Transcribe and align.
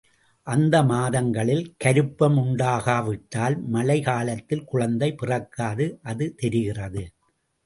அந்த 0.47 0.75
மாதங்களில் 0.83 1.75
கருப்பம் 1.77 2.37
உண்டாகாவிட்டால் 2.37 3.57
மழை 3.67 4.01
காலத்தில் 4.01 4.65
குழந்தை 4.65 5.11
பிறக்காது, 5.13 5.87
அது 6.03 6.27
தெரிகிறது. 6.35 7.03